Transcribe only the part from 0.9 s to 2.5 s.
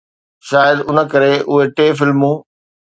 ڪري اهي ٽي فلمون